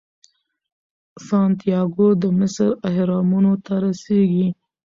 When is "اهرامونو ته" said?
2.89-3.73